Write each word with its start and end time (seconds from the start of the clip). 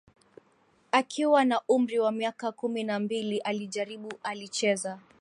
Akiwa 0.91 1.45
na 1.45 1.61
umri 1.67 1.99
wa 1.99 2.11
miaka 2.11 2.51
kumi 2.51 2.83
na 2.83 2.99
mbili 2.99 3.37
alijaribu 3.39 4.13
alicheza 4.23 4.99